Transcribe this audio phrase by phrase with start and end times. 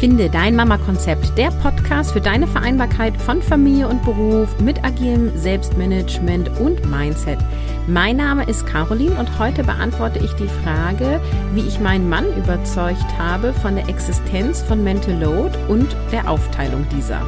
[0.00, 6.58] Finde dein Mama-Konzept, der Podcast für deine Vereinbarkeit von Familie und Beruf mit agilem Selbstmanagement
[6.58, 7.38] und Mindset.
[7.86, 11.20] Mein Name ist Caroline und heute beantworte ich die Frage,
[11.52, 16.86] wie ich meinen Mann überzeugt habe von der Existenz von Mental Load und der Aufteilung
[16.96, 17.20] dieser.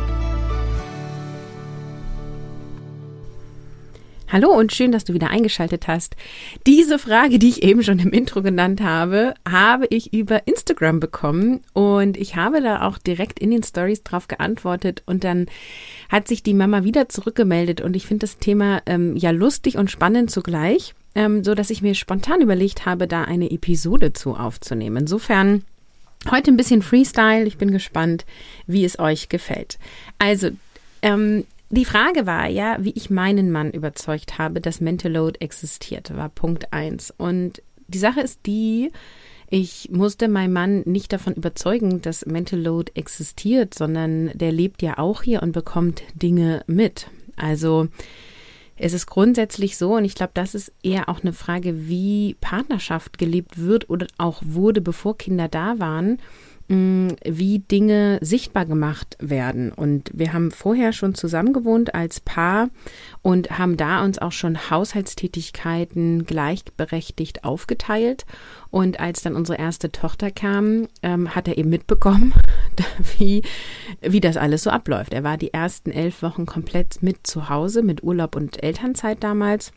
[4.32, 6.16] Hallo und schön, dass du wieder eingeschaltet hast.
[6.66, 11.60] Diese Frage, die ich eben schon im Intro genannt habe, habe ich über Instagram bekommen
[11.74, 15.48] und ich habe da auch direkt in den Stories drauf geantwortet und dann
[16.08, 19.90] hat sich die Mama wieder zurückgemeldet und ich finde das Thema ähm, ja lustig und
[19.90, 24.96] spannend zugleich, ähm, so dass ich mir spontan überlegt habe, da eine Episode zu aufzunehmen.
[24.96, 25.62] Insofern
[26.30, 27.44] heute ein bisschen Freestyle.
[27.44, 28.24] Ich bin gespannt,
[28.66, 29.78] wie es euch gefällt.
[30.18, 30.48] Also
[31.02, 36.14] ähm, die Frage war ja, wie ich meinen Mann überzeugt habe, dass Mental Load existiert,
[36.14, 37.12] war Punkt eins.
[37.16, 38.92] Und die Sache ist die,
[39.48, 44.98] ich musste meinen Mann nicht davon überzeugen, dass Mental Load existiert, sondern der lebt ja
[44.98, 47.06] auch hier und bekommt Dinge mit.
[47.36, 47.88] Also
[48.76, 53.16] es ist grundsätzlich so, und ich glaube, das ist eher auch eine Frage, wie Partnerschaft
[53.16, 56.18] gelebt wird oder auch wurde, bevor Kinder da waren
[56.68, 59.72] wie Dinge sichtbar gemacht werden.
[59.72, 62.68] Und wir haben vorher schon zusammen gewohnt als Paar
[63.22, 68.24] und haben da uns auch schon Haushaltstätigkeiten gleichberechtigt aufgeteilt.
[68.70, 72.32] Und als dann unsere erste Tochter kam, ähm, hat er eben mitbekommen,
[73.18, 73.42] wie,
[74.00, 75.12] wie das alles so abläuft.
[75.12, 79.72] Er war die ersten elf Wochen komplett mit zu Hause, mit Urlaub und Elternzeit damals.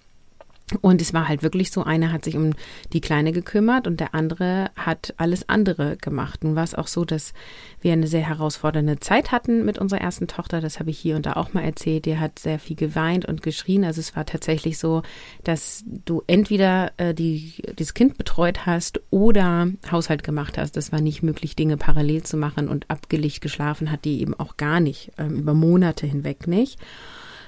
[0.81, 2.53] Und es war halt wirklich so, einer hat sich um
[2.91, 6.43] die Kleine gekümmert und der andere hat alles andere gemacht.
[6.43, 7.33] Nun war es auch so, dass
[7.81, 10.61] wir eine sehr herausfordernde Zeit hatten mit unserer ersten Tochter.
[10.61, 12.05] Das habe ich hier und da auch mal erzählt.
[12.05, 13.85] Die hat sehr viel geweint und geschrien.
[13.85, 15.03] Also es war tatsächlich so,
[15.43, 20.77] dass du entweder äh, die, dieses Kind betreut hast oder Haushalt gemacht hast.
[20.77, 24.57] Das war nicht möglich, Dinge parallel zu machen und abgelegt geschlafen hat die eben auch
[24.57, 26.79] gar nicht, ähm, über Monate hinweg nicht.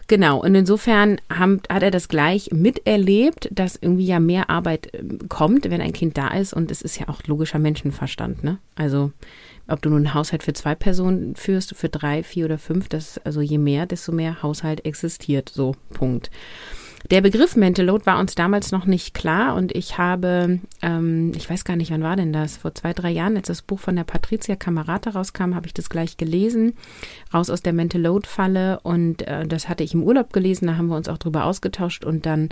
[0.07, 5.27] Genau, und insofern haben, hat er das gleich miterlebt, dass irgendwie ja mehr Arbeit ähm,
[5.27, 6.53] kommt, wenn ein Kind da ist.
[6.53, 8.59] Und es ist ja auch logischer Menschenverstand, ne?
[8.75, 9.11] Also,
[9.67, 13.17] ob du nun einen Haushalt für zwei Personen führst, für drei, vier oder fünf, das,
[13.25, 15.49] also je mehr, desto mehr Haushalt existiert.
[15.49, 16.31] So, Punkt.
[17.09, 21.49] Der Begriff Mental Load war uns damals noch nicht klar und ich habe, ähm, ich
[21.49, 22.57] weiß gar nicht, wann war denn das?
[22.57, 25.89] Vor zwei, drei Jahren, als das Buch von der Patricia Kamerata rauskam, habe ich das
[25.89, 26.73] gleich gelesen,
[27.33, 30.75] raus aus der Mental Load Falle und äh, das hatte ich im Urlaub gelesen, da
[30.75, 32.49] haben wir uns auch drüber ausgetauscht und dann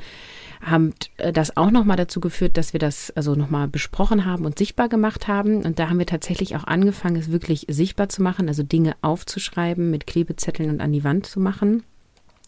[0.61, 4.57] haben äh, das auch nochmal dazu geführt, dass wir das also nochmal besprochen haben und
[4.57, 5.63] sichtbar gemacht haben.
[5.65, 9.91] Und da haben wir tatsächlich auch angefangen, es wirklich sichtbar zu machen, also Dinge aufzuschreiben,
[9.91, 11.83] mit Klebezetteln und an die Wand zu machen.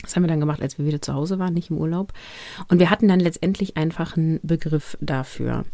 [0.03, 2.13] Das haben wir dann gemacht, als wir wieder zu Hause waren, nicht im Urlaub.
[2.67, 5.65] Und wir hatten dann letztendlich einfach einen Begriff dafür.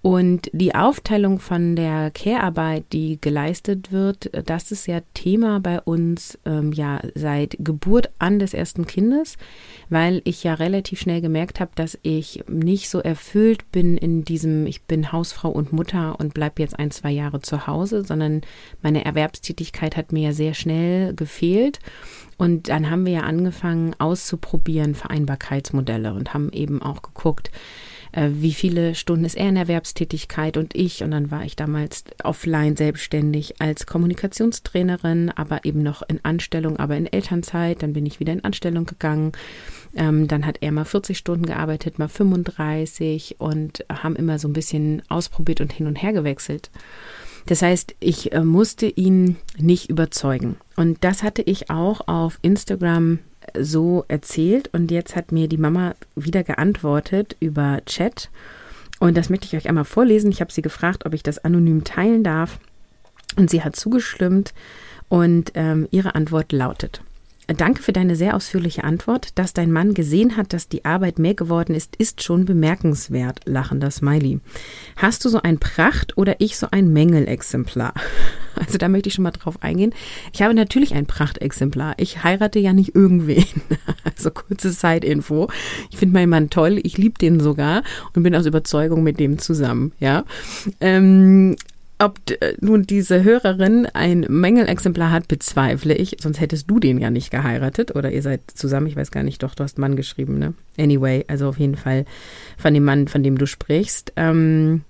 [0.00, 6.38] Und die Aufteilung von der Care-Arbeit, die geleistet wird, das ist ja Thema bei uns
[6.46, 9.36] ähm, ja seit Geburt an des ersten Kindes,
[9.90, 14.66] weil ich ja relativ schnell gemerkt habe, dass ich nicht so erfüllt bin in diesem,
[14.66, 18.40] ich bin Hausfrau und Mutter und bleib jetzt ein, zwei Jahre zu Hause, sondern
[18.82, 21.80] meine Erwerbstätigkeit hat mir ja sehr schnell gefehlt.
[22.38, 27.50] Und dann haben wir ja angefangen auszuprobieren Vereinbarkeitsmodelle und haben eben auch geguckt,
[28.12, 31.02] äh, wie viele Stunden ist er in Erwerbstätigkeit und ich.
[31.02, 36.96] Und dann war ich damals offline selbstständig als Kommunikationstrainerin, aber eben noch in Anstellung, aber
[36.96, 37.82] in Elternzeit.
[37.82, 39.32] Dann bin ich wieder in Anstellung gegangen.
[39.96, 44.52] Ähm, dann hat er mal 40 Stunden gearbeitet, mal 35 und haben immer so ein
[44.52, 46.70] bisschen ausprobiert und hin und her gewechselt.
[47.48, 50.56] Das heißt, ich äh, musste ihn nicht überzeugen.
[50.76, 53.20] Und das hatte ich auch auf Instagram
[53.58, 54.68] so erzählt.
[54.74, 58.28] Und jetzt hat mir die Mama wieder geantwortet über Chat.
[59.00, 60.30] Und das möchte ich euch einmal vorlesen.
[60.30, 62.60] Ich habe sie gefragt, ob ich das anonym teilen darf.
[63.36, 64.52] Und sie hat zugestimmt.
[65.08, 67.00] Und ähm, ihre Antwort lautet.
[67.56, 69.30] Danke für deine sehr ausführliche Antwort.
[69.38, 73.40] Dass dein Mann gesehen hat, dass die Arbeit mehr geworden ist, ist schon bemerkenswert.
[73.46, 74.40] Lachender Smiley.
[74.96, 77.94] Hast du so ein Pracht- oder ich so ein Mängelexemplar?
[78.60, 79.94] Also da möchte ich schon mal drauf eingehen.
[80.32, 81.94] Ich habe natürlich ein Prachtexemplar.
[81.98, 83.44] Ich heirate ja nicht irgendwen.
[84.04, 85.48] Also kurze Zeitinfo.
[85.90, 86.80] Ich finde meinen Mann toll.
[86.82, 87.84] Ich liebe den sogar
[88.14, 89.92] und bin aus Überzeugung mit dem zusammen.
[90.00, 90.24] Ja.
[90.80, 91.54] Ähm,
[91.98, 96.16] ob äh, nun diese Hörerin ein Mängelexemplar hat, bezweifle ich.
[96.20, 98.86] Sonst hättest du den ja nicht geheiratet oder ihr seid zusammen.
[98.86, 99.42] Ich weiß gar nicht.
[99.42, 100.54] Doch, du hast Mann geschrieben, ne?
[100.78, 102.04] Anyway, also auf jeden Fall
[102.56, 104.12] von dem Mann, von dem du sprichst.
[104.16, 104.82] Ähm,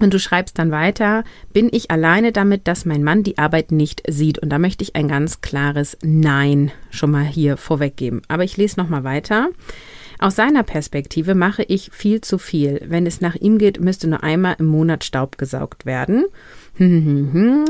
[0.00, 4.02] und du schreibst dann weiter, bin ich alleine damit, dass mein Mann die Arbeit nicht
[4.08, 4.38] sieht.
[4.38, 8.22] Und da möchte ich ein ganz klares Nein schon mal hier vorweggeben.
[8.28, 9.50] Aber ich lese nochmal weiter.
[10.20, 12.82] Aus seiner Perspektive mache ich viel zu viel.
[12.86, 16.26] Wenn es nach ihm geht, müsste nur einmal im Monat Staub gesaugt werden.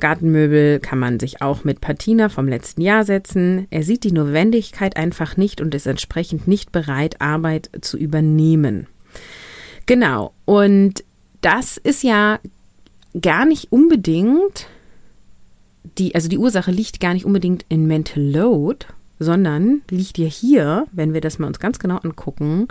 [0.00, 3.66] Gartenmöbel kann man sich auch mit Patina vom letzten Jahr setzen.
[3.68, 8.86] Er sieht die Notwendigkeit einfach nicht und ist entsprechend nicht bereit, Arbeit zu übernehmen.
[9.84, 10.32] Genau.
[10.46, 11.04] Und
[11.42, 12.40] das ist ja
[13.20, 14.66] gar nicht unbedingt
[15.98, 18.86] die, also die Ursache liegt gar nicht unbedingt in Mental Load,
[19.22, 22.68] sondern liegt ja hier, wenn wir das mal uns ganz genau angucken,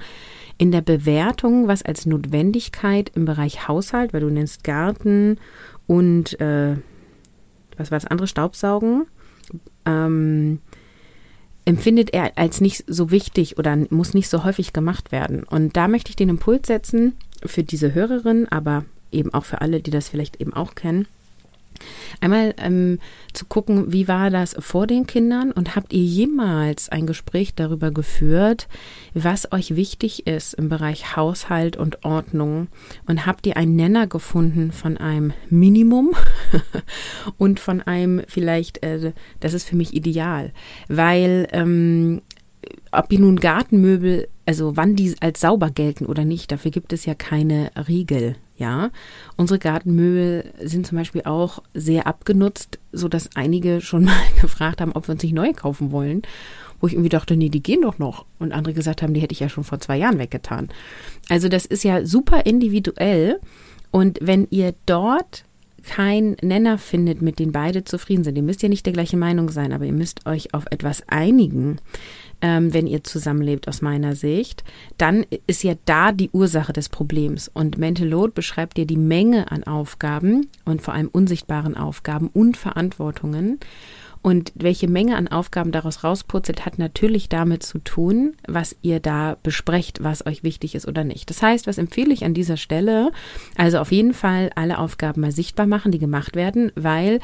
[0.58, 5.38] in der Bewertung, was als Notwendigkeit im Bereich Haushalt, weil du nennst Garten
[5.88, 6.76] und äh,
[7.78, 9.08] was war das andere, Staubsaugen,
[9.86, 10.60] ähm,
[11.66, 15.44] empfindet er als nicht so wichtig oder muss nicht so häufig gemacht werden.
[15.44, 17.14] Und da möchte ich den Impuls setzen
[17.46, 21.08] für diese Hörerin, aber eben auch für alle, die das vielleicht eben auch kennen
[22.20, 23.00] Einmal ähm,
[23.34, 27.92] zu gucken, wie war das vor den Kindern und habt ihr jemals ein Gespräch darüber
[27.92, 28.68] geführt,
[29.14, 32.68] was euch wichtig ist im Bereich Haushalt und Ordnung
[33.08, 36.12] und habt ihr einen Nenner gefunden von einem Minimum
[37.38, 40.52] und von einem vielleicht, äh, das ist für mich ideal,
[40.88, 42.22] weil ähm,
[42.92, 47.06] ob die nun Gartenmöbel, also wann die als sauber gelten oder nicht, dafür gibt es
[47.06, 48.36] ja keine Riegel.
[48.62, 48.92] Ja,
[49.38, 54.92] unsere Gartenmöbel sind zum Beispiel auch sehr abgenutzt, so dass einige schon mal gefragt haben,
[54.92, 56.22] ob wir uns nicht neue kaufen wollen.
[56.80, 58.26] Wo ich irgendwie dachte, nee, die gehen doch noch.
[58.38, 60.70] Und andere gesagt haben, die hätte ich ja schon vor zwei Jahren weggetan.
[61.28, 63.40] Also das ist ja super individuell.
[63.90, 65.44] Und wenn ihr dort
[65.84, 69.50] keinen Nenner findet, mit dem beide zufrieden sind, ihr müsst ja nicht der gleiche Meinung
[69.50, 71.78] sein, aber ihr müsst euch auf etwas einigen,
[72.42, 74.64] ähm, wenn ihr zusammenlebt, aus meiner Sicht,
[74.98, 77.50] dann ist ja da die Ursache des Problems.
[77.54, 82.58] Und Mental Load beschreibt dir die Menge an Aufgaben und vor allem unsichtbaren Aufgaben und
[82.58, 83.60] Verantwortungen.
[84.22, 89.38] Und welche Menge an Aufgaben daraus rauspurzelt, hat natürlich damit zu tun, was ihr da
[89.42, 91.30] besprecht, was euch wichtig ist oder nicht.
[91.30, 93.12] Das heißt, was empfehle ich an dieser Stelle?
[93.58, 97.20] Also auf jeden Fall alle Aufgaben mal sichtbar machen, die gemacht werden, weil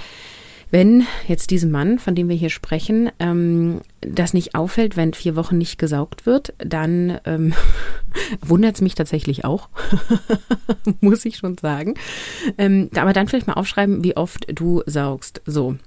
[0.70, 5.36] wenn jetzt diesem Mann, von dem wir hier sprechen, ähm, das nicht auffällt, wenn vier
[5.36, 7.54] Wochen nicht gesaugt wird, dann ähm,
[8.42, 9.70] wundert es mich tatsächlich auch,
[11.00, 11.94] muss ich schon sagen.
[12.58, 15.42] Ähm, aber dann vielleicht mal aufschreiben, wie oft du saugst.
[15.46, 15.78] So.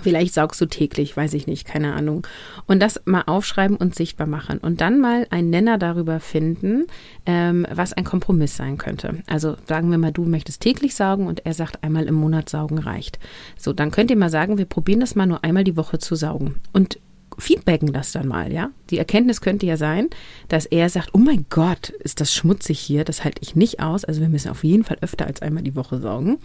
[0.00, 2.26] Vielleicht saugst du täglich, weiß ich nicht, keine Ahnung.
[2.66, 4.58] Und das mal aufschreiben und sichtbar machen.
[4.58, 6.86] Und dann mal einen Nenner darüber finden,
[7.26, 9.22] ähm, was ein Kompromiss sein könnte.
[9.26, 12.78] Also sagen wir mal, du möchtest täglich saugen und er sagt, einmal im Monat saugen
[12.78, 13.18] reicht.
[13.58, 16.14] So, dann könnt ihr mal sagen, wir probieren das mal nur einmal die Woche zu
[16.14, 16.56] saugen.
[16.72, 16.98] Und
[17.42, 18.70] feedbacken das dann mal, ja.
[18.90, 20.08] Die Erkenntnis könnte ja sein,
[20.48, 24.04] dass er sagt, oh mein Gott, ist das schmutzig hier, das halte ich nicht aus.
[24.04, 26.38] Also wir müssen auf jeden Fall öfter als einmal die Woche saugen.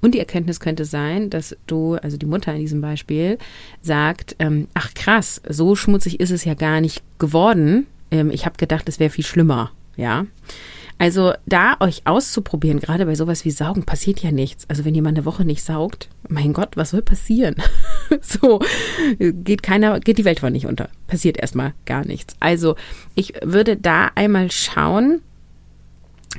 [0.00, 3.38] Und die Erkenntnis könnte sein, dass du, also die Mutter in diesem Beispiel,
[3.82, 7.86] sagt, ähm, ach krass, so schmutzig ist es ja gar nicht geworden.
[8.10, 10.26] Ähm, ich habe gedacht, es wäre viel schlimmer, ja.
[10.98, 14.68] Also da euch auszuprobieren, gerade bei sowas wie Saugen, passiert ja nichts.
[14.68, 17.54] Also wenn jemand eine Woche nicht saugt, mein Gott, was soll passieren?
[18.20, 18.60] so
[19.18, 20.88] geht keiner, geht die Welt von nicht unter.
[21.06, 22.34] Passiert erstmal gar nichts.
[22.40, 22.74] Also
[23.14, 25.22] ich würde da einmal schauen,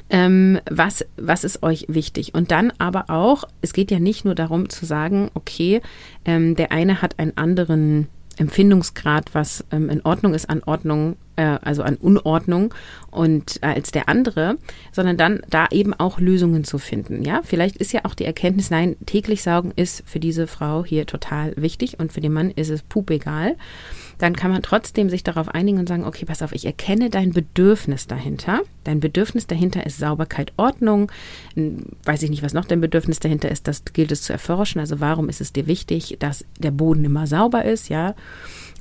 [0.09, 2.33] ähm, was, was ist euch wichtig?
[2.35, 5.81] Und dann aber auch, es geht ja nicht nur darum zu sagen, okay,
[6.25, 8.07] ähm, der eine hat einen anderen
[8.39, 12.74] Empfindungsgrad, was ähm, in Ordnung ist an Ordnung, äh, also an Unordnung
[13.12, 14.58] und äh, als der andere,
[14.91, 17.24] sondern dann da eben auch Lösungen zu finden.
[17.24, 21.05] Ja, vielleicht ist ja auch die Erkenntnis, nein, täglich saugen ist für diese Frau hier
[21.05, 23.55] total wichtig und für den Mann ist es pup egal
[24.19, 27.31] dann kann man trotzdem sich darauf einigen und sagen, okay, pass auf, ich erkenne dein
[27.31, 28.61] Bedürfnis dahinter.
[28.83, 31.11] Dein Bedürfnis dahinter ist Sauberkeit, Ordnung.
[32.03, 34.79] Weiß ich nicht, was noch dein Bedürfnis dahinter ist, das gilt es zu erforschen.
[34.79, 38.13] Also warum ist es dir wichtig, dass der Boden immer sauber ist, ja?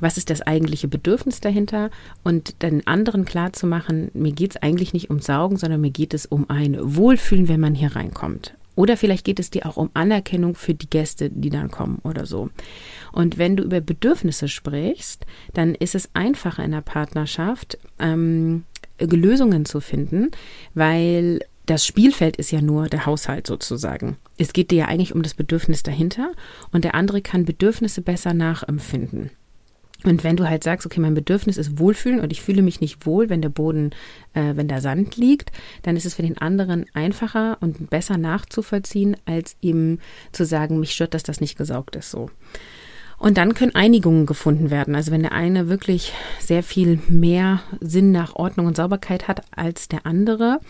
[0.00, 1.90] Was ist das eigentliche Bedürfnis dahinter?
[2.24, 5.90] Und den anderen klar zu machen, mir geht es eigentlich nicht um Saugen, sondern mir
[5.90, 8.54] geht es um ein Wohlfühlen, wenn man hier reinkommt.
[8.78, 12.26] Oder vielleicht geht es dir auch um Anerkennung für die Gäste, die dann kommen oder
[12.26, 12.50] so.
[13.10, 18.62] Und wenn du über Bedürfnisse sprichst, dann ist es einfacher in der Partnerschaft, ähm,
[19.00, 20.30] Lösungen zu finden,
[20.74, 24.16] weil das Spielfeld ist ja nur der Haushalt sozusagen.
[24.36, 26.30] Es geht dir ja eigentlich um das Bedürfnis dahinter
[26.70, 29.32] und der andere kann Bedürfnisse besser nachempfinden.
[30.04, 33.04] Und wenn du halt sagst, okay, mein Bedürfnis ist Wohlfühlen und ich fühle mich nicht
[33.04, 33.90] wohl, wenn der Boden,
[34.32, 35.50] äh, wenn der Sand liegt,
[35.82, 39.98] dann ist es für den anderen einfacher und besser nachzuvollziehen, als ihm
[40.30, 42.30] zu sagen, mich stört, dass das nicht gesaugt ist so.
[43.18, 44.94] Und dann können Einigungen gefunden werden.
[44.94, 49.88] Also wenn der eine wirklich sehr viel mehr Sinn nach Ordnung und Sauberkeit hat als
[49.88, 50.60] der andere,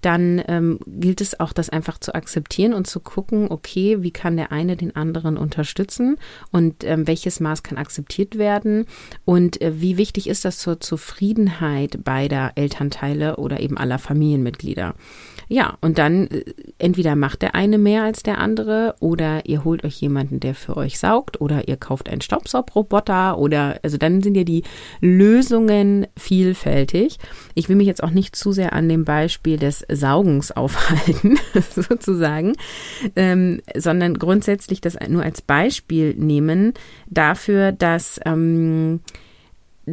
[0.00, 4.38] dann ähm, gilt es auch, das einfach zu akzeptieren und zu gucken, okay, wie kann
[4.38, 6.16] der eine den anderen unterstützen
[6.50, 8.86] und ähm, welches Maß kann akzeptiert werden
[9.26, 14.94] und äh, wie wichtig ist das zur Zufriedenheit beider Elternteile oder eben aller Familienmitglieder.
[15.48, 16.44] Ja, und dann äh,
[16.78, 20.78] entweder macht der eine mehr als der andere oder ihr holt euch jemanden, der für
[20.78, 24.62] euch saugt oder ihr kauft einen Staubsaugroboter oder also dann sind ja die
[25.00, 27.18] Lösungen vielfältig.
[27.54, 31.38] Ich will mich jetzt auch nicht zu sehr an dem Beispiel des Saugens aufhalten,
[31.74, 32.54] sozusagen,
[33.16, 36.74] ähm, sondern grundsätzlich das nur als Beispiel nehmen
[37.08, 39.00] dafür, dass ähm,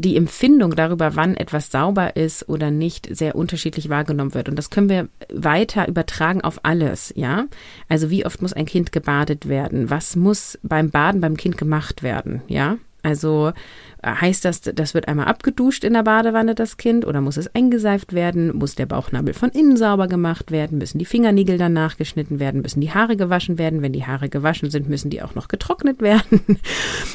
[0.02, 4.50] die Empfindung darüber, wann etwas sauber ist oder nicht, sehr unterschiedlich wahrgenommen wird.
[4.50, 7.48] Und das können wir weiter übertragen auf alles, ja.
[7.90, 9.90] Also wie oft muss ein Kind gebadet werden?
[9.90, 12.78] Was muss beim Baden beim Kind gemacht werden, ja?
[13.04, 13.54] Also
[14.02, 17.54] äh, heißt das, das wird einmal abgeduscht in der Badewanne, das Kind, oder muss es
[17.54, 18.56] eingeseift werden?
[18.56, 20.78] Muss der Bauchnabel von innen sauber gemacht werden?
[20.78, 22.62] Müssen die Fingernägel dann nachgeschnitten werden?
[22.62, 23.82] Müssen die Haare gewaschen werden?
[23.82, 26.42] Wenn die Haare gewaschen sind, müssen die auch noch getrocknet werden.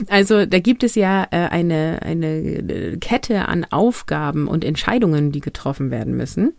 [0.09, 5.91] Also da gibt es ja äh, eine, eine Kette an Aufgaben und Entscheidungen, die getroffen
[5.91, 6.55] werden müssen.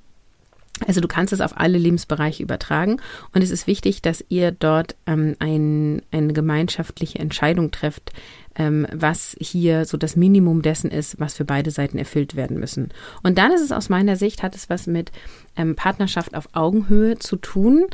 [0.87, 2.99] Also du kannst es auf alle Lebensbereiche übertragen
[3.33, 8.11] und es ist wichtig, dass ihr dort ähm, ein, eine gemeinschaftliche Entscheidung trefft,
[8.55, 12.89] ähm, was hier so das Minimum dessen ist, was für beide Seiten erfüllt werden müssen.
[13.23, 15.11] Und dann ist es aus meiner Sicht, hat es was mit
[15.55, 17.85] ähm, Partnerschaft auf Augenhöhe zu tun.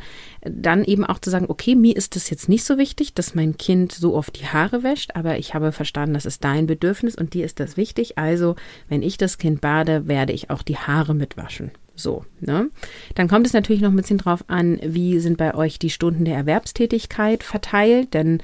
[0.42, 3.56] Dann eben auch zu sagen, okay, mir ist es jetzt nicht so wichtig, dass mein
[3.56, 7.34] Kind so oft die Haare wäscht, aber ich habe verstanden, das ist dein Bedürfnis und
[7.34, 8.18] dir ist das wichtig.
[8.18, 8.56] Also,
[8.88, 11.70] wenn ich das Kind bade, werde ich auch die Haare mitwaschen.
[12.02, 12.70] So, ne?
[13.14, 16.24] Dann kommt es natürlich noch ein bisschen drauf an, wie sind bei euch die Stunden
[16.24, 18.42] der Erwerbstätigkeit verteilt, denn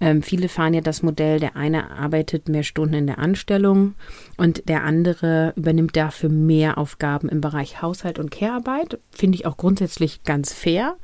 [0.00, 3.94] ähm, viele fahren ja das Modell, der eine arbeitet mehr Stunden in der Anstellung
[4.36, 8.98] und der andere übernimmt dafür mehr Aufgaben im Bereich Haushalt und Care-Arbeit.
[9.10, 10.96] Finde ich auch grundsätzlich ganz fair.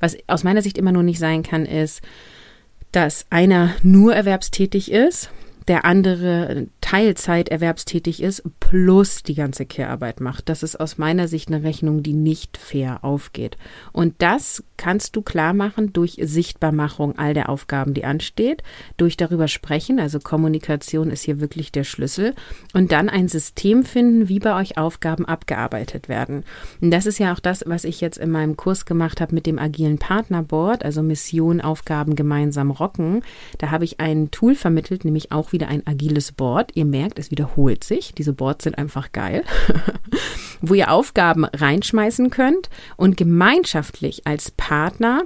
[0.00, 2.00] Was aus meiner Sicht immer nur nicht sein kann, ist,
[2.92, 5.30] dass einer nur erwerbstätig ist
[5.68, 10.48] der andere Teilzeit erwerbstätig ist, plus die ganze Care-Arbeit macht.
[10.48, 13.58] Das ist aus meiner Sicht eine Rechnung, die nicht fair aufgeht.
[13.92, 18.62] Und das kannst du klar machen durch Sichtbarmachung all der Aufgaben, die ansteht,
[18.96, 22.34] durch darüber sprechen, also Kommunikation ist hier wirklich der Schlüssel
[22.72, 26.44] und dann ein System finden, wie bei euch Aufgaben abgearbeitet werden.
[26.80, 29.44] Und das ist ja auch das, was ich jetzt in meinem Kurs gemacht habe mit
[29.44, 33.22] dem agilen Partnerboard, also Mission, Aufgaben gemeinsam rocken.
[33.58, 36.70] Da habe ich ein Tool vermittelt, nämlich auch wieder wieder ein agiles Board.
[36.74, 38.14] Ihr merkt, es wiederholt sich.
[38.14, 39.44] Diese Boards sind einfach geil.
[40.60, 45.24] Wo ihr Aufgaben reinschmeißen könnt und gemeinschaftlich als Partner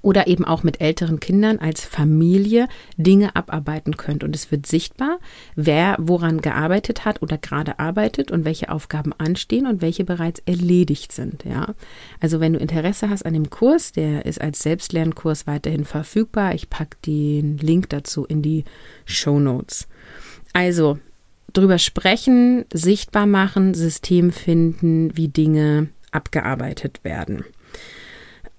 [0.00, 4.24] oder eben auch mit älteren Kindern als Familie Dinge abarbeiten könnt.
[4.24, 5.18] Und es wird sichtbar,
[5.54, 11.12] wer woran gearbeitet hat oder gerade arbeitet und welche Aufgaben anstehen und welche bereits erledigt
[11.12, 11.44] sind.
[11.44, 11.74] Ja,
[12.20, 16.54] also wenn du Interesse hast an dem Kurs, der ist als Selbstlernkurs weiterhin verfügbar.
[16.54, 18.64] Ich packe den Link dazu in die
[19.04, 19.88] Show Notes.
[20.54, 20.98] Also
[21.52, 27.44] drüber sprechen, sichtbar machen, System finden, wie Dinge abgearbeitet werden.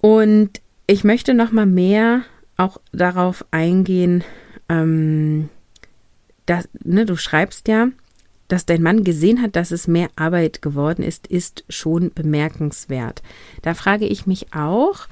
[0.00, 2.22] Und ich möchte noch mal mehr
[2.56, 4.24] auch darauf eingehen,
[4.68, 5.48] ähm,
[6.46, 7.88] dass, ne, du schreibst ja,
[8.48, 13.22] dass dein Mann gesehen hat, dass es mehr Arbeit geworden ist, ist schon bemerkenswert.
[13.62, 15.08] Da frage ich mich auch,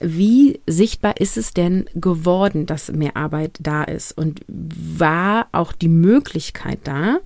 [0.00, 4.16] wie sichtbar ist es denn geworden, dass mehr Arbeit da ist?
[4.16, 7.18] Und war auch die Möglichkeit da,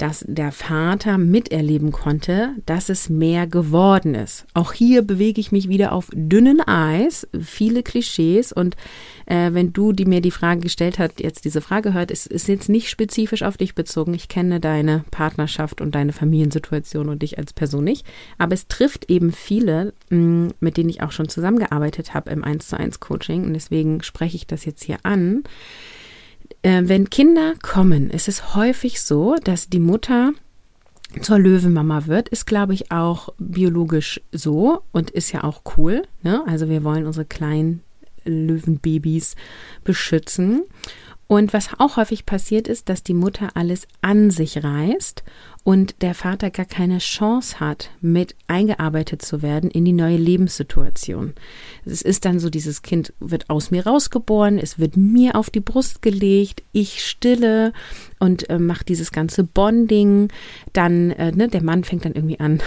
[0.00, 4.46] dass der Vater miterleben konnte, dass es mehr geworden ist.
[4.54, 8.76] Auch hier bewege ich mich wieder auf dünnen Eis, viele Klischees und
[9.26, 12.48] äh, wenn du, die mir die Frage gestellt hat, jetzt diese Frage hört, ist, ist
[12.48, 14.14] jetzt nicht spezifisch auf dich bezogen.
[14.14, 18.06] Ich kenne deine Partnerschaft und deine Familiensituation und dich als Person nicht,
[18.38, 22.42] aber es trifft eben viele, mh, mm, mit denen ich auch schon zusammengearbeitet habe im
[22.42, 25.42] 1 zu 1 Coaching und deswegen spreche ich das jetzt hier an
[26.62, 30.32] äh, wenn Kinder kommen, ist es häufig so, dass die Mutter
[31.20, 36.02] zur Löwenmama wird, ist, glaube ich, auch biologisch so und ist ja auch cool.
[36.22, 36.42] Ne?
[36.46, 37.82] Also wir wollen unsere kleinen
[38.24, 39.34] Löwenbabys
[39.82, 40.62] beschützen.
[41.26, 45.22] Und was auch häufig passiert ist, dass die Mutter alles an sich reißt
[45.62, 51.34] und der Vater gar keine Chance hat, mit eingearbeitet zu werden in die neue Lebenssituation.
[51.84, 55.60] Es ist dann so, dieses Kind wird aus mir rausgeboren, es wird mir auf die
[55.60, 57.72] Brust gelegt, ich stille
[58.18, 60.28] und äh, mache dieses ganze Bonding.
[60.72, 62.60] Dann, äh, ne, der Mann fängt dann irgendwie an,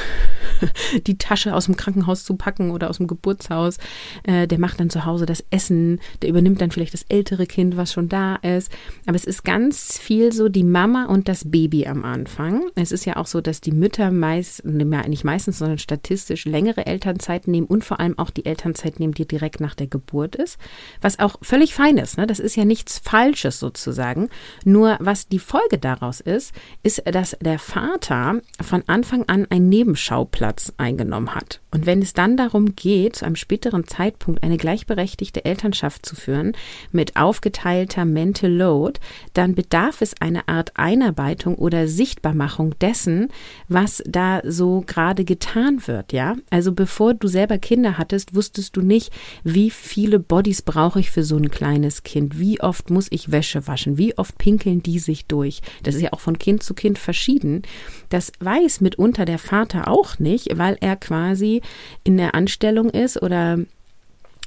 [1.07, 3.77] die Tasche aus dem Krankenhaus zu packen oder aus dem Geburtshaus.
[4.23, 7.77] Äh, der macht dann zu Hause das Essen, der übernimmt dann vielleicht das ältere Kind,
[7.77, 8.71] was schon da ist.
[9.05, 12.63] Aber es ist ganz viel so die Mama und das Baby am Anfang.
[12.83, 17.47] Es ist ja auch so, dass die Mütter meist, nicht meistens, sondern statistisch längere Elternzeit
[17.47, 20.59] nehmen und vor allem auch die Elternzeit nehmen, die direkt nach der Geburt ist.
[21.01, 22.17] Was auch völlig fein ist.
[22.17, 22.27] Ne?
[22.27, 24.29] Das ist ja nichts Falsches sozusagen.
[24.65, 30.73] Nur was die Folge daraus ist, ist, dass der Vater von Anfang an einen Nebenschauplatz
[30.77, 31.62] eingenommen hat.
[31.73, 36.53] Und wenn es dann darum geht, zu einem späteren Zeitpunkt eine gleichberechtigte Elternschaft zu führen
[36.91, 38.99] mit aufgeteilter Mental Load,
[39.33, 43.29] dann bedarf es einer Art Einarbeitung oder Sichtbarmachung dessen,
[43.69, 46.35] was da so gerade getan wird, ja?
[46.51, 49.11] Also bevor du selber Kinder hattest, wusstest du nicht,
[49.43, 52.39] wie viele Bodies brauche ich für so ein kleines Kind?
[52.39, 53.97] Wie oft muss ich Wäsche waschen?
[53.97, 55.61] Wie oft pinkeln die sich durch?
[55.81, 57.63] Das ist ja auch von Kind zu Kind verschieden.
[58.09, 61.62] Das weiß mitunter der Vater auch nicht, weil er quasi
[62.03, 63.59] in der Anstellung ist oder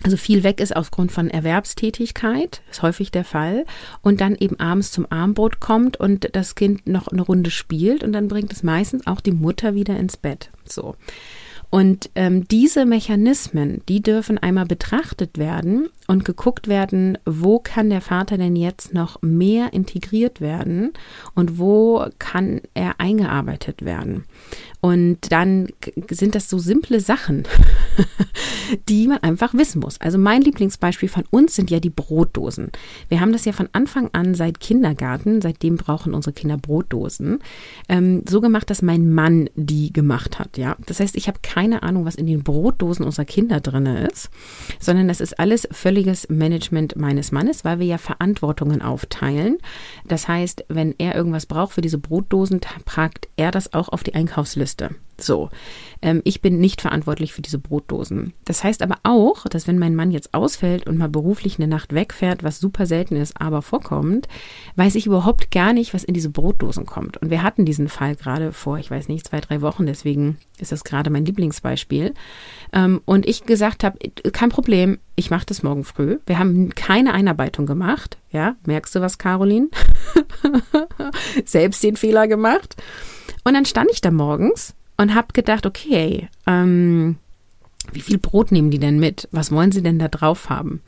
[0.02, 3.64] also viel weg ist aufgrund von Erwerbstätigkeit, ist häufig der Fall,
[4.02, 8.12] und dann eben abends zum Armbrot kommt und das Kind noch eine Runde spielt und
[8.12, 10.50] dann bringt es meistens auch die Mutter wieder ins Bett.
[10.66, 10.96] So.
[11.70, 18.00] Und ähm, diese Mechanismen, die dürfen einmal betrachtet werden und geguckt werden, wo kann der
[18.00, 20.92] Vater denn jetzt noch mehr integriert werden
[21.35, 24.25] und wo kann er eingearbeitet werden.
[24.80, 25.68] Und dann
[26.11, 27.42] sind das so simple Sachen,
[28.88, 30.00] die man einfach wissen muss.
[30.00, 32.70] Also mein Lieblingsbeispiel von uns sind ja die Brotdosen.
[33.08, 37.40] Wir haben das ja von Anfang an seit Kindergarten, seitdem brauchen unsere Kinder Brotdosen,
[37.88, 40.56] ähm, so gemacht, dass mein Mann die gemacht hat.
[40.56, 41.40] Ja, das heißt, ich habe
[41.83, 44.31] Ahnung, was in den Brotdosen unserer Kinder drin ist,
[44.79, 49.59] sondern das ist alles völliges Management meines Mannes, weil wir ja Verantwortungen aufteilen.
[50.07, 54.15] Das heißt, wenn er irgendwas braucht für diese Brotdosen, packt er das auch auf die
[54.15, 55.06] Einkaufsliste Liste.
[55.18, 55.49] So,
[56.02, 58.35] ähm, ich bin nicht verantwortlich für diese Brotdosen.
[58.44, 61.94] Das heißt aber auch, dass wenn mein Mann jetzt ausfällt und mal beruflich eine Nacht
[61.94, 64.28] wegfährt, was super selten ist, aber vorkommt,
[64.76, 67.16] weiß ich überhaupt gar nicht, was in diese Brotdosen kommt.
[67.16, 70.73] Und wir hatten diesen Fall gerade vor, ich weiß nicht, zwei, drei Wochen, deswegen ist
[70.73, 72.12] das gerade mein Lieblingsbeispiel.
[72.73, 73.99] Ähm, und ich gesagt habe,
[74.32, 76.18] kein Problem, ich mache das morgen früh.
[76.26, 78.18] Wir haben keine Einarbeitung gemacht.
[78.30, 79.68] Ja, merkst du was, Caroline?
[81.46, 82.76] Selbst den Fehler gemacht.
[83.44, 87.17] Und dann stand ich da morgens und habe gedacht, okay, ähm,
[87.92, 89.29] wie viel Brot nehmen die denn mit?
[89.31, 90.83] Was wollen sie denn da drauf haben?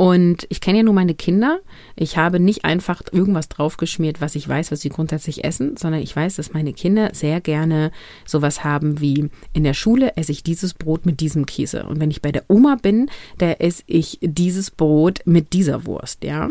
[0.00, 1.60] Und ich kenne ja nur meine Kinder.
[1.94, 6.16] Ich habe nicht einfach irgendwas draufgeschmiert, was ich weiß, was sie grundsätzlich essen, sondern ich
[6.16, 7.90] weiß, dass meine Kinder sehr gerne
[8.24, 11.84] sowas haben wie in der Schule esse ich dieses Brot mit diesem Käse.
[11.84, 16.24] Und wenn ich bei der Oma bin, da esse ich dieses Brot mit dieser Wurst,
[16.24, 16.48] ja.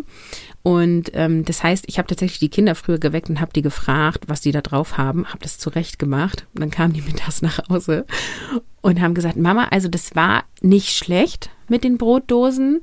[0.62, 4.26] Und ähm, das heißt, ich habe tatsächlich die Kinder früher geweckt und habe die gefragt,
[4.28, 6.48] was die da drauf haben, habe das zurecht gemacht.
[6.54, 8.06] Und dann kamen die mittags nach Hause
[8.82, 12.82] und haben gesagt, Mama, also das war nicht schlecht mit den Brotdosen,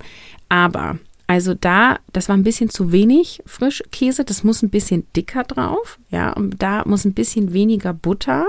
[0.48, 5.42] aber also da, das war ein bisschen zu wenig Frischkäse, das muss ein bisschen dicker
[5.42, 8.46] drauf, ja, und da muss ein bisschen weniger Butter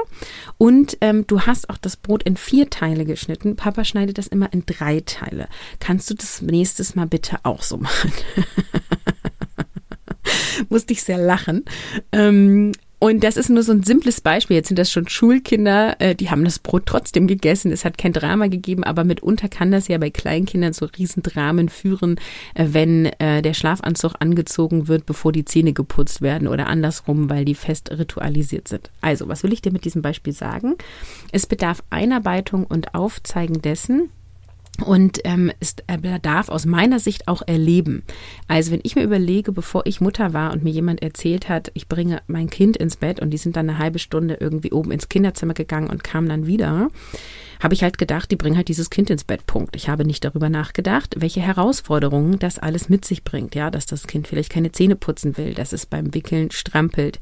[0.59, 3.55] und ähm, du hast auch das Brot in vier Teile geschnitten.
[3.55, 5.47] Papa schneidet das immer in drei Teile.
[5.79, 8.11] Kannst du das nächstes Mal bitte auch so machen?
[10.69, 11.65] Musste ich sehr lachen.
[12.11, 14.55] Ähm, und das ist nur so ein simples Beispiel.
[14.55, 17.71] Jetzt sind das schon Schulkinder, äh, die haben das Brot trotzdem gegessen.
[17.71, 22.19] Es hat kein Drama gegeben, aber mitunter kann das ja bei Kleinkindern so Riesendramen führen,
[22.55, 27.45] äh, wenn äh, der Schlafanzug angezogen wird, bevor die Zähne geputzt werden oder andersrum, weil
[27.45, 28.89] die fest ritualisiert sind.
[29.01, 30.75] Also, was will ich dir mit diesem Beispiel sagen?
[31.31, 34.09] Es bedarf Einarbeitung und Aufzeigen dessen,
[34.85, 38.03] und ähm, ist, er darf aus meiner Sicht auch erleben.
[38.47, 41.87] Also wenn ich mir überlege, bevor ich Mutter war und mir jemand erzählt hat, ich
[41.87, 45.09] bringe mein Kind ins Bett und die sind dann eine halbe Stunde irgendwie oben ins
[45.09, 46.89] Kinderzimmer gegangen und kamen dann wieder,
[47.61, 49.45] habe ich halt gedacht, die bringen halt dieses Kind ins Bett.
[49.47, 49.75] Punkt.
[49.75, 53.55] Ich habe nicht darüber nachgedacht, welche Herausforderungen das alles mit sich bringt.
[53.55, 57.19] Ja, dass das Kind vielleicht keine Zähne putzen will, dass es beim Wickeln strampelt,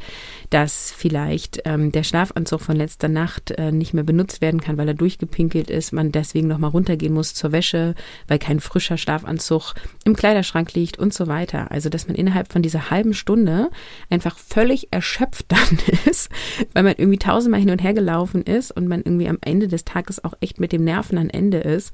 [0.50, 4.88] dass vielleicht ähm, der Schlafanzug von letzter Nacht äh, nicht mehr benutzt werden kann, weil
[4.88, 7.96] er durchgepinkelt ist, man deswegen nochmal runtergehen muss zur Wäsche,
[8.28, 11.72] weil kein frischer Schlafanzug im Kleiderschrank liegt und so weiter.
[11.72, 13.70] Also, dass man innerhalb von dieser halben Stunde
[14.10, 16.30] einfach völlig erschöpft dann ist,
[16.74, 19.86] weil man irgendwie tausendmal hin und her gelaufen ist und man irgendwie am Ende des
[19.86, 21.94] Tages auch echt mit dem Nerven an Ende ist.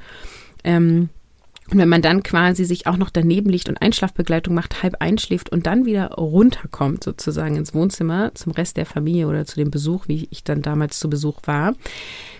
[0.63, 1.10] Ähm,
[1.70, 5.50] Und wenn man dann quasi sich auch noch daneben liegt und Einschlafbegleitung macht, halb einschläft
[5.50, 10.10] und dann wieder runterkommt sozusagen ins Wohnzimmer zum Rest der Familie oder zu dem Besuch,
[10.10, 11.74] wie ich dann damals zu Besuch war,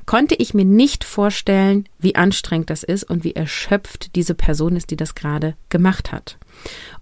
[0.06, 4.90] konnte ich mir nicht vorstellen, wie anstrengend das ist und wie erschöpft diese Person ist,
[4.92, 6.38] die das gerade gemacht hat.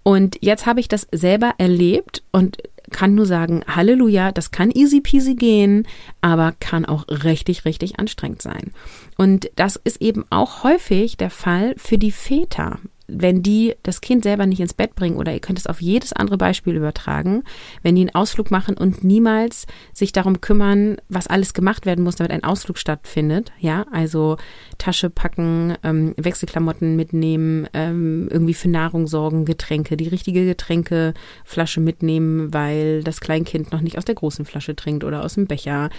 [0.04, 2.58] Und jetzt habe ich das selber erlebt und
[2.90, 5.86] kann nur sagen, Halleluja, das kann easy peasy gehen,
[6.20, 8.72] aber kann auch richtig, richtig anstrengend sein.
[9.16, 12.78] Und das ist eben auch häufig der Fall für die Väter
[13.12, 16.12] wenn die das Kind selber nicht ins Bett bringen oder ihr könnt es auf jedes
[16.12, 17.42] andere Beispiel übertragen,
[17.82, 22.16] wenn die einen Ausflug machen und niemals sich darum kümmern, was alles gemacht werden muss,
[22.16, 24.36] damit ein Ausflug stattfindet, ja, also
[24.78, 32.52] Tasche packen, ähm, Wechselklamotten mitnehmen, ähm, irgendwie für Nahrung sorgen, Getränke, die richtige Getränkeflasche mitnehmen,
[32.52, 35.90] weil das Kleinkind noch nicht aus der großen Flasche trinkt oder aus dem Becher,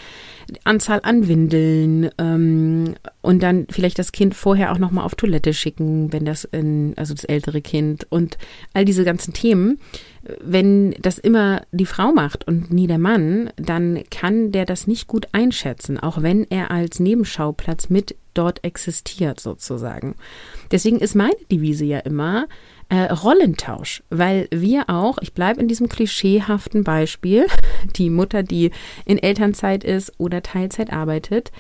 [0.64, 5.54] Anzahl an Windeln ähm, und dann vielleicht das Kind vorher auch noch mal auf Toilette
[5.54, 8.38] schicken, wenn das in also das ältere Kind und
[8.74, 9.80] all diese ganzen Themen.
[10.40, 15.08] Wenn das immer die Frau macht und nie der Mann, dann kann der das nicht
[15.08, 20.16] gut einschätzen, auch wenn er als Nebenschauplatz mit dort existiert sozusagen.
[20.72, 22.48] Deswegen ist meine Devise ja immer
[22.90, 27.48] äh, Rollentausch, weil wir auch, ich bleibe in diesem klischeehaften Beispiel,
[27.96, 28.72] die Mutter, die
[29.06, 31.52] in Elternzeit ist oder Teilzeit arbeitet,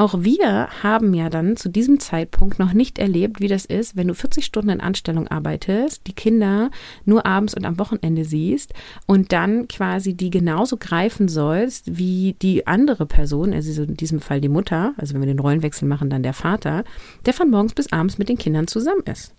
[0.00, 4.08] auch wir haben ja dann zu diesem Zeitpunkt noch nicht erlebt, wie das ist, wenn
[4.08, 6.70] du 40 Stunden in Anstellung arbeitest, die Kinder
[7.04, 8.72] nur abends und am Wochenende siehst
[9.04, 14.40] und dann quasi die genauso greifen sollst wie die andere Person, also in diesem Fall
[14.40, 16.84] die Mutter, also wenn wir den Rollenwechsel machen, dann der Vater,
[17.26, 19.34] der von morgens bis abends mit den Kindern zusammen ist.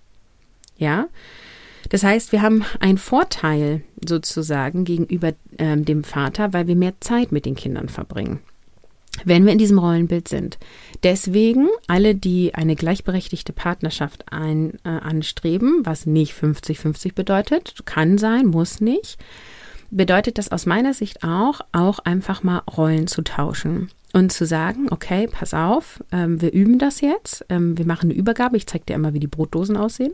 [0.78, 1.08] Ja?
[1.90, 7.32] Das heißt, wir haben einen Vorteil sozusagen gegenüber ähm, dem Vater, weil wir mehr Zeit
[7.32, 8.42] mit den Kindern verbringen
[9.26, 10.58] wenn wir in diesem Rollenbild sind.
[11.04, 18.48] Deswegen alle, die eine gleichberechtigte Partnerschaft ein, äh, anstreben, was nicht 50-50 bedeutet, kann sein,
[18.48, 19.18] muss nicht,
[19.90, 24.88] bedeutet das aus meiner Sicht auch, auch einfach mal Rollen zu tauschen und zu sagen,
[24.90, 28.86] okay, pass auf, ähm, wir üben das jetzt, ähm, wir machen eine Übergabe, ich zeige
[28.86, 30.14] dir immer, wie die Brotdosen aussehen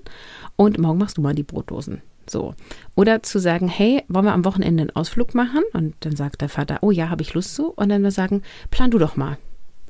[0.56, 2.02] und morgen machst du mal die Brotdosen.
[2.30, 2.56] So.
[2.96, 5.64] Oder zu sagen, hey, wollen wir am Wochenende einen Ausflug machen?
[5.74, 7.70] Und dann sagt der Vater, oh ja, habe ich Lust zu.
[7.70, 9.38] Und dann wir sagen, plan du doch mal.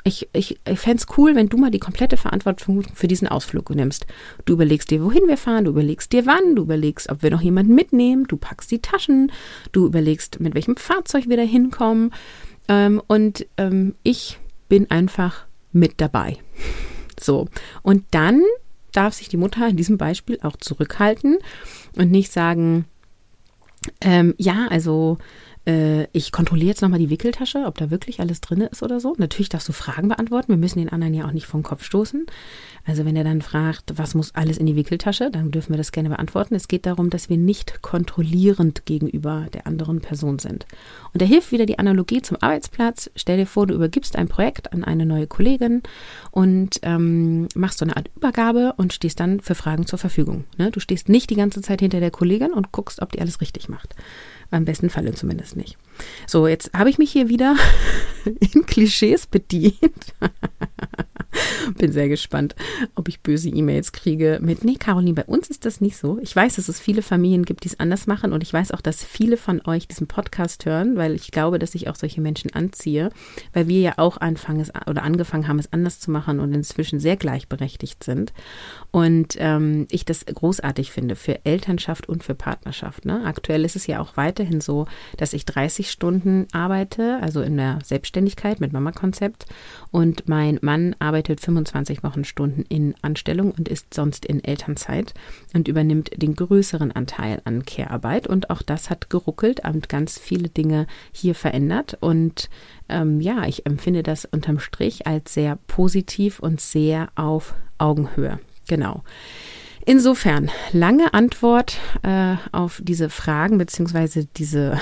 [0.04, 3.70] Ich, ich, ich fände es cool, wenn du mal die komplette Verantwortung für diesen Ausflug
[3.72, 4.06] nimmst.
[4.46, 7.42] Du überlegst dir, wohin wir fahren, du überlegst dir wann, du überlegst, ob wir noch
[7.42, 9.32] jemanden mitnehmen, du packst die Taschen,
[9.74, 12.12] du überlegst, mit welchem Fahrzeug wir da hinkommen.
[12.70, 16.38] Ähm, und ähm, ich bin einfach mit dabei.
[17.20, 17.48] So.
[17.82, 18.42] Und dann
[18.94, 21.38] darf sich die Mutter in diesem Beispiel auch zurückhalten
[21.98, 22.86] und nicht sagen,
[24.02, 25.18] ähm, ja, also
[25.68, 29.14] äh, ich kontrolliere jetzt nochmal die Wickeltasche, ob da wirklich alles drin ist oder so.
[29.18, 30.50] Natürlich darfst du Fragen beantworten.
[30.50, 32.26] Wir müssen den anderen ja auch nicht vom Kopf stoßen.
[32.86, 35.92] Also wenn er dann fragt, was muss alles in die Wickeltasche, dann dürfen wir das
[35.92, 36.56] gerne beantworten.
[36.56, 40.66] Es geht darum, dass wir nicht kontrollierend gegenüber der anderen Person sind.
[41.14, 43.12] Und da hilft wieder die Analogie zum Arbeitsplatz.
[43.16, 45.84] Stell dir vor, du übergibst ein Projekt an eine neue Kollegin
[46.32, 50.46] und ähm, machst so eine Art Übergabe und stehst dann für Fragen zur Verfügung.
[50.58, 50.72] Ne?
[50.72, 53.68] Du stehst nicht die ganze Zeit hinter der Kollegin und guckst, ob die alles richtig
[53.68, 53.96] macht.
[54.50, 55.78] Am besten Falle zumindest nicht.
[56.26, 57.56] So, jetzt habe ich mich hier wieder
[58.54, 60.14] in Klischees bedient.
[61.78, 62.56] Bin sehr gespannt,
[62.96, 66.20] ob ich böse E-Mails kriege mit, nee, Caroline, bei uns ist das nicht so.
[66.22, 68.82] Ich weiß, dass es viele Familien gibt, die es anders machen und ich weiß auch,
[68.82, 72.54] dass viele von euch diesen Podcast hören, weil ich glaube, dass ich auch solche Menschen
[72.54, 73.10] anziehe,
[73.54, 77.18] weil wir ja auch anfangen oder angefangen haben, es anders zu machen und inzwischen sehr
[77.18, 78.34] gleichberechtigt sind.
[78.92, 83.06] Und ähm, ich das großartig finde für Elternschaft und für Partnerschaft.
[83.06, 83.24] Ne?
[83.26, 87.80] Aktuell ist es ja auch weiterhin so, dass ich 30 Stunden arbeite, also in der
[87.84, 89.46] Selbstständigkeit mit Mama-Konzept
[89.92, 95.14] und mein Mann arbeitet 25 Wochenstunden in Anstellung und ist sonst in Elternzeit
[95.54, 98.28] und übernimmt den größeren Anteil an Care-Arbeit.
[98.28, 101.98] Und auch das hat geruckelt und ganz viele Dinge hier verändert.
[102.00, 102.50] Und
[102.90, 108.40] ähm, ja, ich empfinde das unterm Strich als sehr positiv und sehr auf Augenhöhe.
[108.68, 109.04] Genau.
[109.90, 114.82] Insofern, lange Antwort äh, auf diese Fragen beziehungsweise diese,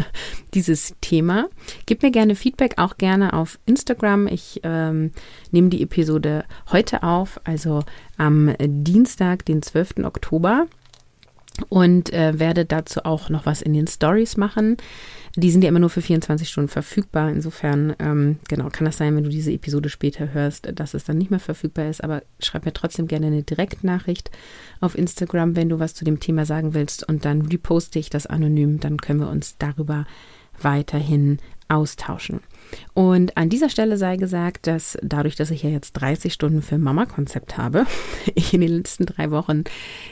[0.54, 1.48] dieses Thema.
[1.84, 4.26] Gib mir gerne Feedback, auch gerne auf Instagram.
[4.26, 5.12] Ich ähm,
[5.50, 7.82] nehme die Episode heute auf, also
[8.16, 9.96] am Dienstag, den 12.
[10.04, 10.66] Oktober
[11.68, 14.76] und äh, werde dazu auch noch was in den Stories machen.
[15.36, 17.30] Die sind ja immer nur für 24 Stunden verfügbar.
[17.30, 21.18] Insofern, ähm, genau, kann das sein, wenn du diese Episode später hörst, dass es dann
[21.18, 22.02] nicht mehr verfügbar ist.
[22.02, 24.30] Aber schreib mir trotzdem gerne eine Direktnachricht
[24.80, 27.06] auf Instagram, wenn du was zu dem Thema sagen willst.
[27.06, 28.80] Und dann reposte ich das anonym.
[28.80, 30.06] Dann können wir uns darüber
[30.60, 31.38] weiterhin
[31.68, 32.40] austauschen.
[32.94, 36.78] Und an dieser Stelle sei gesagt, dass dadurch, dass ich ja jetzt 30 Stunden für
[36.78, 37.86] Mama-Konzept habe,
[38.34, 39.64] ich in den letzten drei Wochen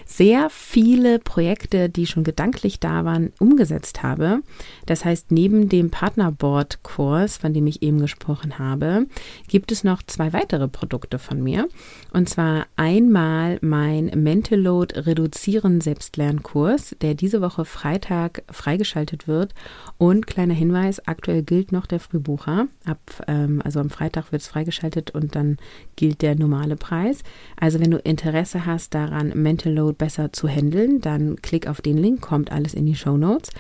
[0.05, 4.41] sehr viele Projekte, die schon gedanklich da waren, umgesetzt habe.
[4.87, 9.07] Das heißt, neben dem Partnerboard-Kurs, von dem ich eben gesprochen habe,
[9.49, 11.69] gibt es noch zwei weitere Produkte von mir.
[12.13, 19.55] Und zwar einmal mein Mental Load Reduzieren Selbstlernkurs, der diese Woche Freitag freigeschaltet wird.
[19.99, 22.01] Und kleiner Hinweis, aktuell gilt noch der
[22.45, 22.69] Frühbucher.
[22.85, 25.57] Ab, ähm, also am Freitag wird es freigeschaltet und dann
[25.97, 27.25] gilt der normale Preis.
[27.59, 31.99] Also wenn du Interesse hast daran, Mental Load besser zu handeln, dann klick auf den
[31.99, 33.51] Link, kommt alles in die Show Notes.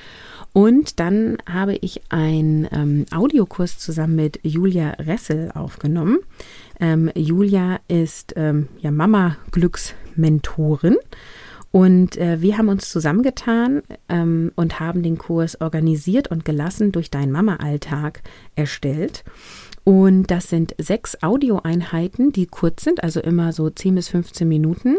[0.53, 6.18] Und dann habe ich einen ähm, Audiokurs zusammen mit Julia Ressel aufgenommen.
[6.79, 10.97] Ähm, Julia ist ähm, ja Mama-Glücksmentorin.
[11.74, 17.10] Und äh, wir haben uns zusammengetan ähm, und haben den Kurs organisiert und gelassen durch
[17.10, 18.22] deinen Mama-Alltag
[18.54, 19.24] erstellt.
[19.82, 24.98] Und das sind sechs Audioeinheiten, die kurz sind, also immer so 10 bis 15 Minuten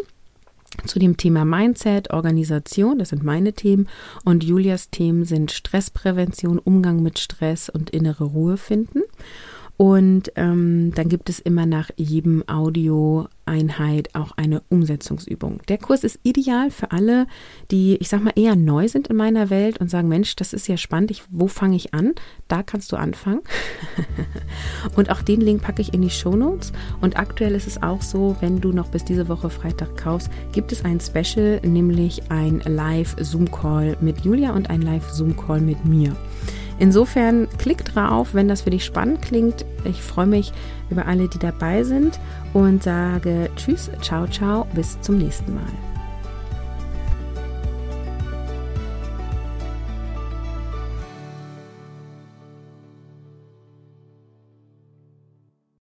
[0.86, 3.88] zu dem Thema Mindset, Organisation, das sind meine Themen
[4.26, 9.02] und Julias Themen sind Stressprävention, Umgang mit Stress und innere Ruhe finden.
[9.78, 15.60] Und ähm, dann gibt es immer nach jedem Audioeinheit auch eine Umsetzungsübung.
[15.68, 17.28] Der Kurs ist ideal für alle,
[17.72, 20.70] die, ich sag mal, eher neu sind in meiner Welt und sagen, Mensch, das ist
[20.70, 22.14] ja spannend, ich, wo fange ich an?
[22.48, 23.42] Da kannst du anfangen.
[24.96, 26.72] und auch den Link packe ich in die Show Notes.
[27.02, 30.72] Und aktuell ist es auch so, wenn du noch bis diese Woche Freitag kaufst, gibt
[30.72, 36.16] es ein Special, nämlich ein Live-Zoom-Call mit Julia und ein Live-Zoom-Call mit mir.
[36.78, 39.66] Insofern klick drauf, wenn das für dich spannend klingt.
[39.86, 40.52] Ich freue mich
[40.90, 42.20] über alle, die dabei sind
[42.54, 45.95] und sage Tschüss, ciao, ciao, bis zum nächsten Mal.